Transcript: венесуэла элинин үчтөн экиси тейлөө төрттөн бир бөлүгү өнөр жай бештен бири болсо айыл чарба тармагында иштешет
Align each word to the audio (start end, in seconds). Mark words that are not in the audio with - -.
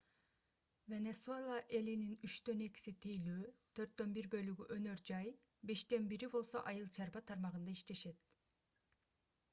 венесуэла 0.93 1.57
элинин 1.79 2.15
үчтөн 2.27 2.63
экиси 2.67 2.93
тейлөө 3.05 3.43
төрттөн 3.81 4.17
бир 4.17 4.29
бөлүгү 4.37 4.67
өнөр 4.79 5.05
жай 5.11 5.31
бештен 5.73 6.11
бири 6.15 6.33
болсо 6.37 6.67
айыл 6.73 6.91
чарба 6.99 7.25
тармагында 7.31 7.77
иштешет 7.79 8.27